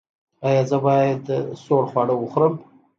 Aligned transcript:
ایا 0.47 0.61
زه 0.69 0.77
باید 0.85 1.23
سوړ 1.63 1.81
خواړه 1.91 2.13
وخورم؟ 2.17 2.55